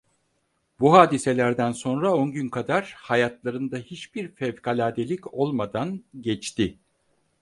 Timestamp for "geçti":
6.21-6.77